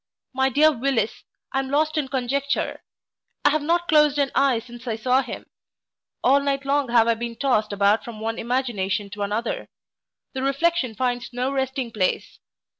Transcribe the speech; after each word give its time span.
My 0.33 0.49
dear 0.49 0.71
Willis, 0.75 1.25
I 1.53 1.59
am 1.59 1.69
lost 1.69 1.95
in 1.95 2.07
conjecture. 2.07 2.81
I 3.45 3.51
have 3.51 3.61
not 3.61 3.87
closed 3.87 4.17
an 4.17 4.31
eye 4.33 4.57
since 4.57 4.87
I 4.87 4.95
saw 4.95 5.21
him. 5.21 5.45
All 6.23 6.39
night 6.39 6.65
long 6.65 6.89
have 6.89 7.07
I 7.07 7.13
been 7.13 7.35
tossed 7.35 7.71
about 7.71 8.03
from 8.03 8.19
one 8.19 8.39
imagination 8.39 9.11
to 9.11 9.21
another. 9.21 9.69
The 10.33 10.41
reflection 10.41 10.95
finds 10.95 11.29
no 11.33 11.51
resting 11.51 11.91
place. 11.91 12.39